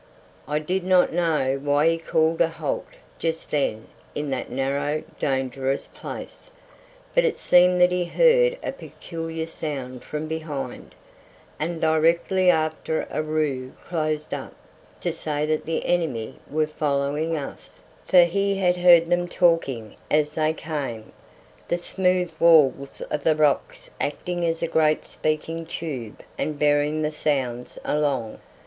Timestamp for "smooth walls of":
21.77-23.23